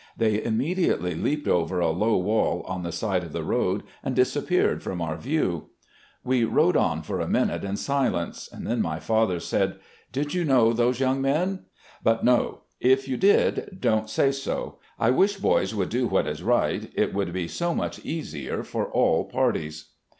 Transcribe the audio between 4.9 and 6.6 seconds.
our view. SERVICES IN THE ARMY 13 We